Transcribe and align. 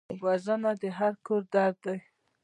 وژنه 0.23 0.71
د 0.81 0.83
هر 0.97 1.13
کور 1.25 1.41
درد 1.53 1.77
دی 1.85 1.97